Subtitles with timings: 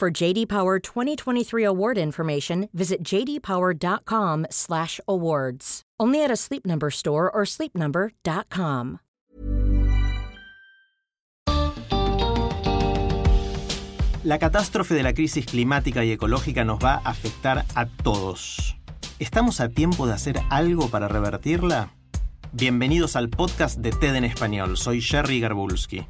[0.00, 5.82] For JD Power 2023 award information, visit jdpower.com/awards.
[6.00, 9.00] Only at a Sleep Number store or sleepnumber.com.
[14.24, 18.78] La catástrofe de la crisis climática y ecológica nos va a afectar a todos.
[19.18, 21.92] ¿Estamos a tiempo de hacer algo para revertirla?
[22.52, 24.78] Bienvenidos al podcast de TED en español.
[24.78, 26.06] Soy Jerry Garbulski.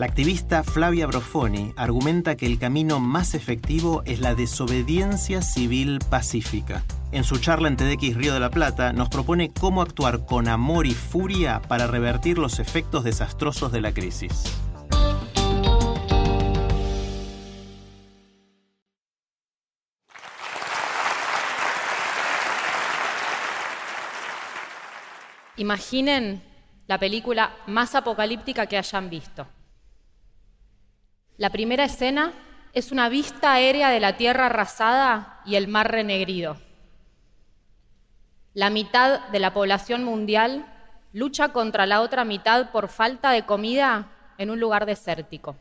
[0.00, 6.82] La activista Flavia Brofoni argumenta que el camino más efectivo es la desobediencia civil pacífica.
[7.12, 10.86] En su charla en TEDx Río de la Plata nos propone cómo actuar con amor
[10.86, 14.58] y furia para revertir los efectos desastrosos de la crisis.
[25.58, 26.42] Imaginen
[26.86, 29.46] la película más apocalíptica que hayan visto.
[31.40, 32.34] La primera escena
[32.74, 36.58] es una vista aérea de la tierra arrasada y el mar renegrido.
[38.52, 40.66] La mitad de la población mundial
[41.14, 45.56] lucha contra la otra mitad por falta de comida en un lugar desértico.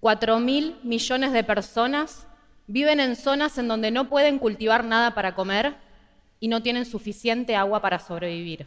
[0.00, 2.26] Cuatro mil millones de personas
[2.66, 5.76] viven en zonas en donde no pueden cultivar nada para comer
[6.40, 8.66] y no tienen suficiente agua para sobrevivir.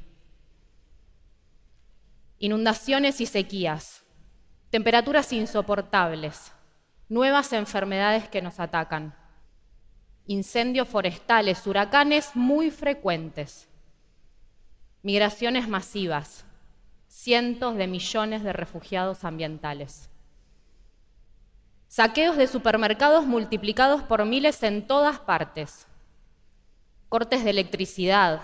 [2.39, 4.02] Inundaciones y sequías,
[4.73, 6.51] temperaturas insoportables,
[7.07, 9.13] nuevas enfermedades que nos atacan,
[10.25, 13.69] incendios forestales, huracanes muy frecuentes,
[15.03, 16.43] migraciones masivas,
[17.07, 20.09] cientos de millones de refugiados ambientales.
[21.87, 25.85] Saqueos de supermercados multiplicados por miles en todas partes
[27.09, 28.41] cortes de electricidad,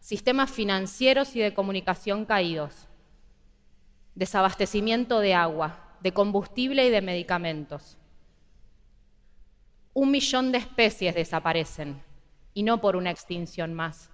[0.00, 2.88] sistemas financieros y de comunicación caídos,
[4.14, 7.96] desabastecimiento de agua, de combustible y de medicamentos.
[9.94, 12.02] Un millón de especies desaparecen,
[12.54, 14.10] y no por una extinción más,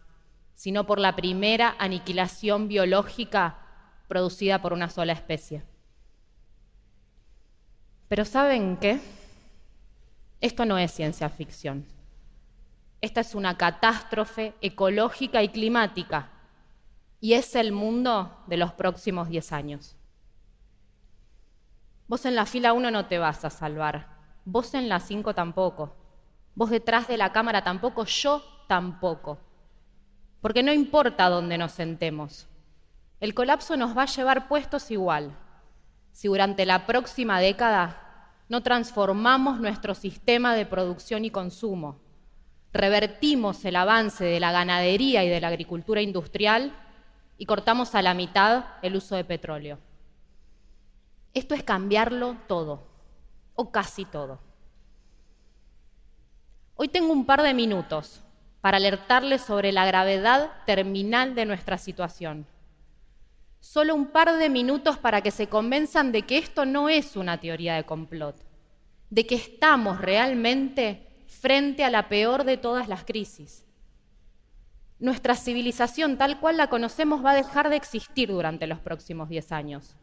[0.54, 3.58] sino por la primera aniquilación biológica
[4.08, 5.62] producida por una sola especie.
[8.08, 9.00] Pero ¿saben qué?
[10.40, 11.84] Esto no es ciencia ficción.
[13.00, 16.30] Esta es una catástrofe ecológica y climática
[17.20, 19.96] y es el mundo de los próximos 10 años.
[22.06, 24.08] Vos en la fila 1 no te vas a salvar,
[24.44, 25.94] vos en la 5 tampoco,
[26.54, 29.38] vos detrás de la cámara tampoco, yo tampoco.
[30.40, 32.46] Porque no importa dónde nos sentemos,
[33.20, 35.36] el colapso nos va a llevar puestos igual.
[36.12, 42.00] Si durante la próxima década no transformamos nuestro sistema de producción y consumo,
[42.72, 46.72] revertimos el avance de la ganadería y de la agricultura industrial
[47.38, 49.78] y cortamos a la mitad el uso de petróleo.
[51.32, 52.82] Esto es cambiarlo todo,
[53.54, 54.40] o casi todo.
[56.74, 58.20] Hoy tengo un par de minutos
[58.60, 62.46] para alertarles sobre la gravedad terminal de nuestra situación.
[63.60, 67.38] Solo un par de minutos para que se convenzan de que esto no es una
[67.38, 68.36] teoría de complot,
[69.10, 73.64] de que estamos realmente frente a la peor de todas las crisis.
[75.00, 79.52] Nuestra civilización tal cual la conocemos va a dejar de existir durante los próximos 10
[79.52, 79.96] años.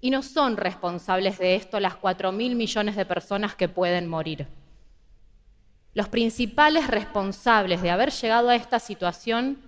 [0.00, 4.46] Y no son responsables de esto las 4 mil millones de personas que pueden morir.
[5.92, 9.58] Los principales responsables de haber llegado a esta situación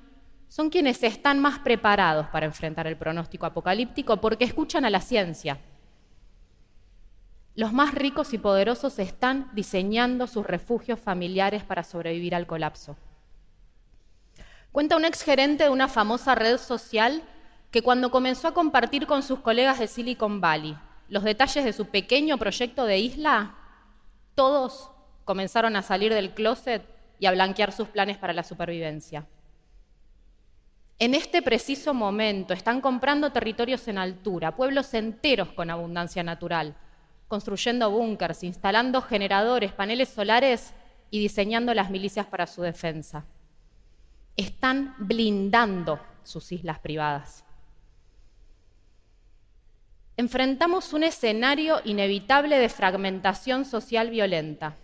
[0.49, 5.59] son quienes están más preparados para enfrentar el pronóstico apocalíptico porque escuchan a la ciencia
[7.55, 12.97] los más ricos y poderosos están diseñando sus refugios familiares para sobrevivir al colapso.
[14.73, 17.23] Cuenta un ex gerente de una famosa red social
[17.71, 20.77] que cuando comenzó a compartir con sus colegas de Silicon Valley
[21.09, 23.55] los detalles de su pequeño proyecto de isla,
[24.35, 24.91] todos
[25.27, 26.83] comenzaron a salir del closet
[27.19, 29.27] y a blanquear sus planes para la supervivencia.
[30.99, 36.75] En este preciso momento están comprando territorios en altura, pueblos enteros con abundancia natural,
[37.29, 40.73] construyendo búnkers, instalando generadores, paneles solares
[41.11, 43.27] y diseñando las milicias para su defensa.
[44.37, 47.45] Están blindando sus islas privadas.
[50.17, 54.77] enfrentamos un escenario inevitable de fragmentación social violenta.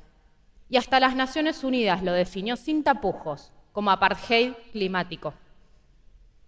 [0.69, 5.35] Y hasta las Naciones Unidas lo definió sin tapujos como apartheid climático.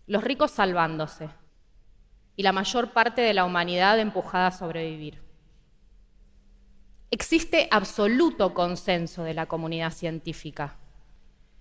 [0.07, 1.31] Los ricos salvándose
[2.37, 5.23] y la mayor parte de la humanidad empujada a sobrevivir.
[7.11, 10.77] Existe absoluto consenso de la comunidad científica.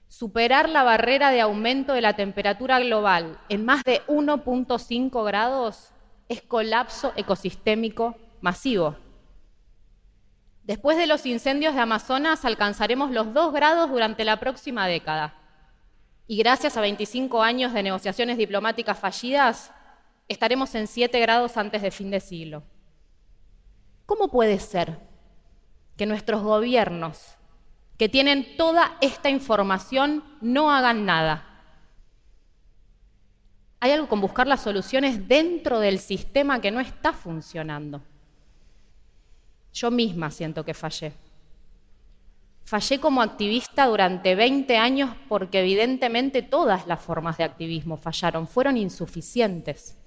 [0.10, 5.92] Superar la barrera de aumento de la temperatura global en más de 1.5 grados
[6.28, 8.98] es colapso ecosistémico masivo.
[10.64, 15.36] Después de los incendios de Amazonas alcanzaremos los 2 grados durante la próxima década.
[16.26, 19.72] Y gracias a 25 años de negociaciones diplomáticas fallidas,
[20.28, 22.64] estaremos en 7 grados antes de fin de siglo.
[24.08, 25.00] ¿Cómo puede ser
[25.98, 27.39] que nuestros gobiernos,
[28.00, 31.46] que tienen toda esta información, no hagan nada?
[33.82, 38.02] Hay algo con buscar las soluciones dentro del sistema que no está funcionando.
[39.74, 41.12] Yo misma siento que fallé.
[42.64, 48.78] Fallé como activista durante 20 años porque evidentemente todas las formas de activismo fallaron, fueron
[48.78, 49.98] insuficientes.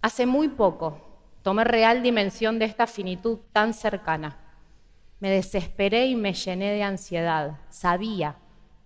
[0.00, 4.41] Hace muy poco tomé real dimensión de esta finitud tan cercana.
[5.22, 7.60] Me desesperé y me llené de ansiedad.
[7.68, 8.34] Sabía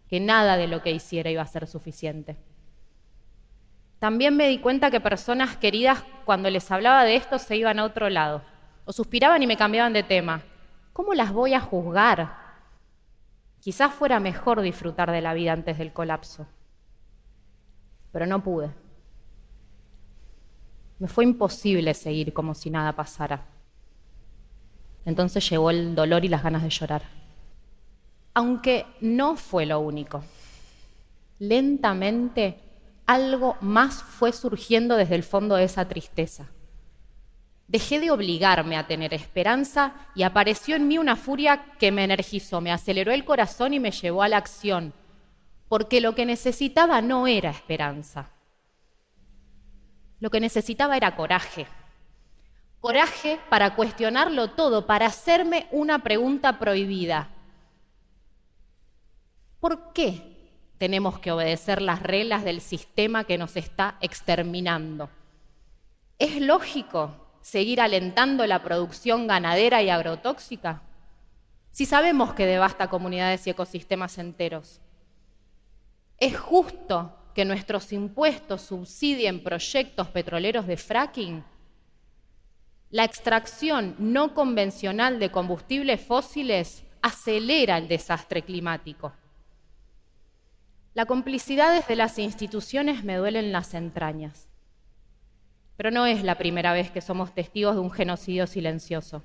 [0.06, 2.36] que nada de lo que hiciera iba a ser suficiente.
[3.98, 7.84] También me di cuenta que personas queridas, cuando les hablaba de esto, se iban a
[7.84, 8.42] otro lado,
[8.84, 10.42] o suspiraban y me cambiaban de tema.
[10.92, 12.36] ¿Cómo las voy a juzgar?
[13.58, 16.46] Quizás fuera mejor disfrutar de la vida antes del colapso,
[18.12, 18.74] pero no pude.
[20.98, 23.56] Me fue imposible seguir como si nada pasara.
[25.06, 27.03] Entonces llegó el dolor y las ganas de llorar.
[28.35, 30.23] Aunque no fue lo único.
[31.38, 32.58] Lentamente
[33.06, 36.49] algo más fue surgiendo desde el fondo de esa tristeza.
[37.69, 42.61] Dejé de obligarme a tener esperanza y apareció en mí una furia que me energizó,
[42.61, 44.93] me aceleró el corazón y me llevó a la acción,
[45.69, 48.31] porque lo que necesitaba no era esperanza,
[50.20, 51.67] lo que necesitaba era coraje.
[52.86, 57.30] Coraje para cuestionarlo todo, para hacerme una pregunta prohibida.
[59.58, 60.22] ¿Por qué
[60.78, 65.10] tenemos que obedecer las reglas del sistema que nos está exterminando?
[66.20, 67.10] ¿Es lógico
[67.40, 70.82] seguir alentando la producción ganadera y agrotóxica?
[71.72, 74.80] Si sabemos que devasta comunidades y ecosistemas enteros.
[76.18, 81.56] ¿Es justo que nuestros impuestos subsidien proyectos petroleros de fracking?
[82.90, 89.12] La extracción no convencional de combustibles fósiles acelera el desastre climático.
[90.94, 94.48] La complicidad desde las instituciones me duele en las entrañas.
[95.76, 99.22] Pero no es la primera vez que somos testigos de un genocidio silencioso.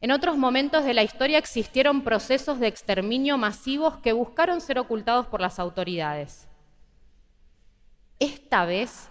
[0.00, 5.26] En otros momentos de la historia existieron procesos de exterminio masivos que buscaron ser ocultados
[5.28, 6.46] por las autoridades.
[8.18, 9.08] Esta vez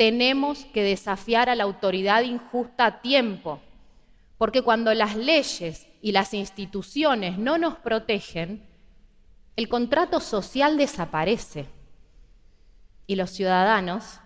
[0.00, 3.60] tenemos que desafiar a la autoridad injusta a tiempo,
[4.38, 8.66] porque cuando las leyes y las instituciones no nos protegen,
[9.56, 11.66] el contrato social desaparece
[13.06, 14.20] y los ciudadanos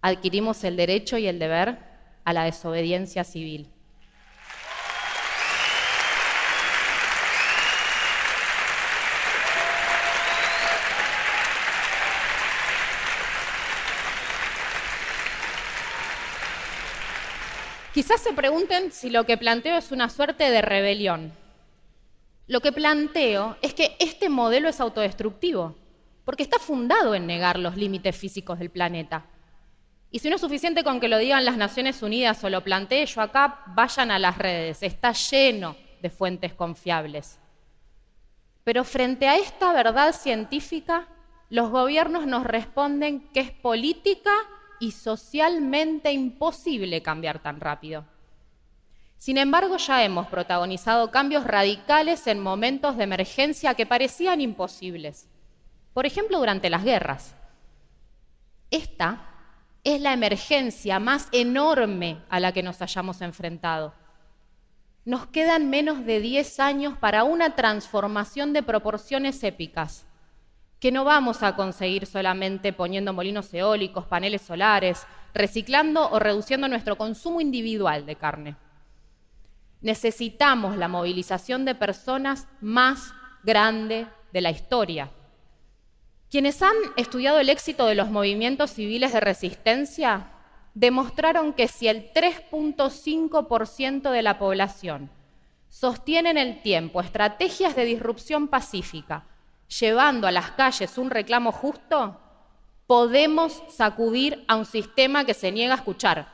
[0.00, 1.76] adquirimos el derecho y el deber
[2.24, 3.73] a la desobediencia civil.
[17.94, 21.32] Quizás se pregunten si lo que planteo es una suerte de rebelión.
[22.48, 25.76] Lo que planteo es que este modelo es autodestructivo,
[26.24, 29.26] porque está fundado en negar los límites físicos del planeta.
[30.10, 33.06] Y si no es suficiente con que lo digan las Naciones Unidas o lo plantee
[33.06, 37.38] yo acá, vayan a las redes, está lleno de fuentes confiables.
[38.64, 41.06] Pero frente a esta verdad científica,
[41.48, 44.32] los gobiernos nos responden que es política
[44.80, 48.04] y socialmente imposible cambiar tan rápido.
[49.18, 55.28] Sin embargo, ya hemos protagonizado cambios radicales en momentos de emergencia que parecían imposibles.
[55.94, 57.34] Por ejemplo, durante las guerras.
[58.70, 59.30] Esta
[59.84, 63.94] es la emergencia más enorme a la que nos hayamos enfrentado.
[65.04, 70.06] Nos quedan menos de 10 años para una transformación de proporciones épicas
[70.84, 76.98] que no vamos a conseguir solamente poniendo molinos eólicos, paneles solares, reciclando o reduciendo nuestro
[76.98, 78.56] consumo individual de carne.
[79.80, 83.14] Necesitamos la movilización de personas más
[83.44, 85.10] grande de la historia.
[86.30, 90.32] Quienes han estudiado el éxito de los movimientos civiles de resistencia
[90.74, 95.08] demostraron que si el 3.5% de la población
[95.70, 99.24] sostiene en el tiempo estrategias de disrupción pacífica,
[99.80, 102.20] llevando a las calles un reclamo justo,
[102.86, 106.28] podemos sacudir a un sistema que se niega a escuchar.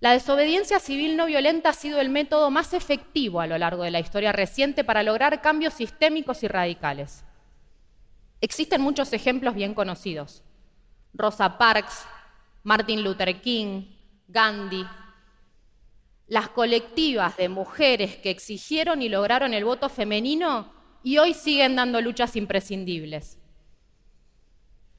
[0.00, 3.90] La desobediencia civil no violenta ha sido el método más efectivo a lo largo de
[3.90, 7.24] la historia reciente para lograr cambios sistémicos y radicales.
[8.40, 10.44] Existen muchos ejemplos bien conocidos.
[11.12, 12.06] Rosa Parks,
[12.62, 13.86] Martin Luther King,
[14.28, 14.86] Gandhi.
[16.28, 22.00] Las colectivas de mujeres que exigieron y lograron el voto femenino y hoy siguen dando
[22.00, 23.38] luchas imprescindibles.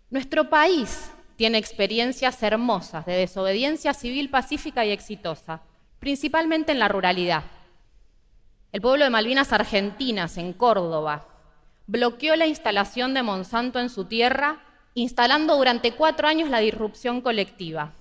[0.09, 5.61] Nuestro país tiene experiencias hermosas de desobediencia civil pacífica y exitosa,
[5.99, 7.43] principalmente en la ruralidad.
[8.71, 11.25] El pueblo de Malvinas Argentinas, en Córdoba,
[11.87, 14.61] bloqueó la instalación de Monsanto en su tierra,
[14.93, 17.93] instalando durante cuatro años la disrupción colectiva.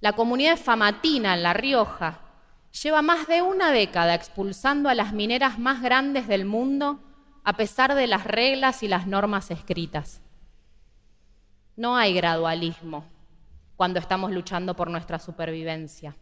[0.00, 2.20] La comunidad de Famatina, en La Rioja,
[2.82, 7.00] lleva más de una década expulsando a las mineras más grandes del mundo
[7.44, 10.22] a pesar de las reglas y las normas escritas.
[11.76, 13.04] No hay gradualismo
[13.76, 16.16] cuando estamos luchando por nuestra supervivencia.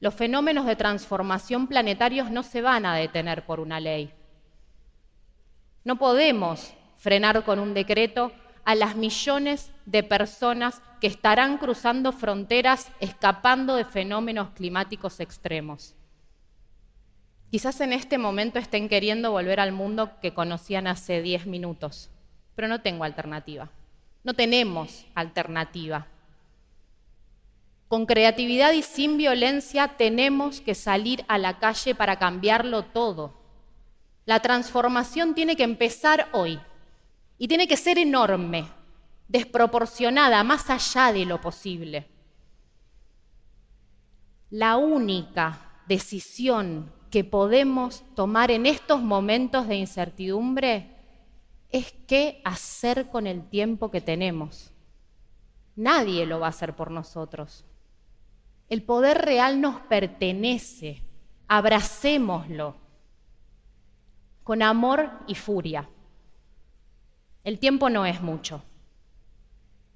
[0.00, 4.12] Los fenómenos de transformación planetarios no se van a detener por una ley.
[5.82, 8.32] No podemos frenar con un decreto
[8.64, 15.94] a las millones de personas que estarán cruzando fronteras escapando de fenómenos climáticos extremos.
[17.50, 22.10] Quizás en este momento estén queriendo volver al mundo que conocían hace 10 minutos,
[22.56, 23.70] pero no tengo alternativa.
[24.24, 26.06] No tenemos alternativa.
[27.86, 33.34] Con creatividad y sin violencia tenemos que salir a la calle para cambiarlo todo.
[34.24, 36.58] La transformación tiene que empezar hoy
[37.38, 38.64] y tiene que ser enorme,
[39.28, 42.06] desproporcionada, más allá de lo posible.
[44.50, 50.90] La única decisión que podemos tomar en estos momentos de incertidumbre
[51.70, 54.72] es qué hacer con el tiempo que tenemos.
[55.76, 57.64] Nadie lo va a hacer por nosotros.
[58.68, 61.02] El poder real nos pertenece.
[61.48, 62.76] Abracémoslo
[64.44, 65.88] con amor y furia.
[67.42, 68.62] El tiempo no es mucho.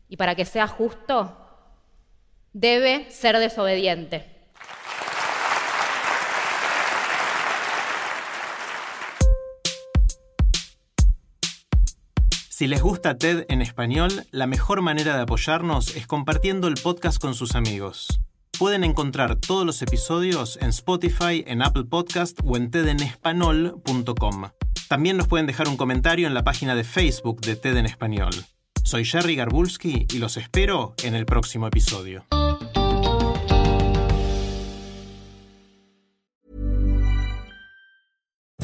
[0.09, 1.37] Y para que sea justo,
[2.53, 4.39] debe ser desobediente.
[12.59, 17.21] Si les gusta TED en español, la mejor manera de apoyarnos es compartiendo el podcast
[17.23, 18.21] con sus amigos.
[18.59, 24.51] Pueden encontrar todos los episodios en Spotify, en Apple Podcast o en tedenespanol.com.
[24.89, 28.33] También nos pueden dejar un comentario en la página de Facebook de TED en Español.
[28.89, 32.25] Soy Jerry Garbulski y los espero en el próximo episodio.